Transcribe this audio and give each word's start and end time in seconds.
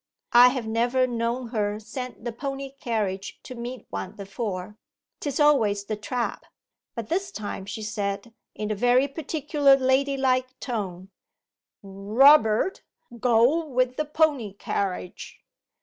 I 0.33 0.47
have 0.47 0.65
never 0.65 1.05
known 1.05 1.49
her 1.49 1.79
send 1.79 2.25
the 2.25 2.31
pony 2.31 2.71
carriage 2.79 3.39
to 3.43 3.53
meet 3.53 3.85
one 3.91 4.13
before; 4.13 4.75
'tis 5.19 5.39
always 5.39 5.83
the 5.83 5.95
trap, 5.95 6.47
but 6.95 7.09
this 7.09 7.31
time 7.31 7.67
she 7.67 7.83
said, 7.83 8.33
in 8.55 8.71
a 8.71 8.75
very 8.75 9.07
particular 9.07 9.77
ladylike 9.77 10.59
tone, 10.59 11.11
"Roobert, 11.83 12.81
gaow 13.19 13.69
with 13.69 13.95
the 13.97 14.05
pony 14.05 14.53
kerriage."... 14.55 15.39